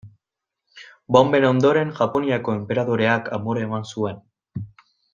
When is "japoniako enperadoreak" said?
2.01-3.31